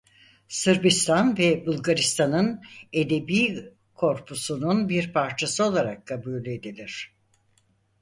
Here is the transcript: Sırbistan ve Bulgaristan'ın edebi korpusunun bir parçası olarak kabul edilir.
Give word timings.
Sırbistan 0.47 1.37
ve 1.37 1.65
Bulgaristan'ın 1.65 2.61
edebi 2.93 3.69
korpusunun 3.93 4.89
bir 4.89 5.13
parçası 5.13 5.65
olarak 5.65 6.07
kabul 6.07 6.45
edilir. 6.45 7.15